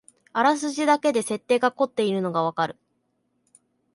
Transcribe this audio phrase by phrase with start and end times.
[0.33, 2.75] あらすじだけで設定がこってるのがわかる